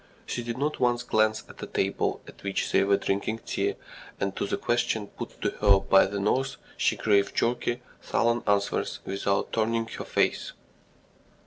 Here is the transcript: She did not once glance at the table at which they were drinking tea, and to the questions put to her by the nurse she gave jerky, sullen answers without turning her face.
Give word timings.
She 0.25 0.41
did 0.41 0.57
not 0.57 0.79
once 0.79 1.03
glance 1.03 1.43
at 1.47 1.59
the 1.59 1.67
table 1.67 2.23
at 2.27 2.41
which 2.41 2.71
they 2.71 2.83
were 2.83 2.97
drinking 2.97 3.37
tea, 3.45 3.75
and 4.19 4.35
to 4.35 4.47
the 4.47 4.57
questions 4.57 5.11
put 5.15 5.39
to 5.43 5.51
her 5.59 5.77
by 5.79 6.07
the 6.07 6.19
nurse 6.19 6.57
she 6.75 6.97
gave 6.97 7.35
jerky, 7.35 7.83
sullen 8.01 8.41
answers 8.47 8.99
without 9.05 9.53
turning 9.53 9.85
her 9.85 10.03
face. 10.05 10.53